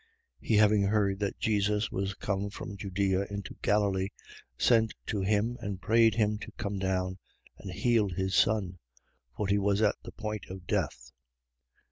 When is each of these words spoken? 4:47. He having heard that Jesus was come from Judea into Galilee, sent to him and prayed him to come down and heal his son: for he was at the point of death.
4:47. 0.41 0.47
He 0.47 0.55
having 0.55 0.81
heard 0.85 1.19
that 1.19 1.37
Jesus 1.39 1.91
was 1.91 2.15
come 2.15 2.49
from 2.49 2.75
Judea 2.75 3.27
into 3.29 3.53
Galilee, 3.61 4.09
sent 4.57 4.95
to 5.05 5.21
him 5.21 5.57
and 5.59 5.79
prayed 5.79 6.15
him 6.15 6.39
to 6.39 6.51
come 6.53 6.79
down 6.79 7.19
and 7.59 7.71
heal 7.71 8.09
his 8.09 8.33
son: 8.33 8.79
for 9.37 9.45
he 9.47 9.59
was 9.59 9.79
at 9.83 9.97
the 10.01 10.11
point 10.11 10.47
of 10.49 10.65
death. 10.65 11.11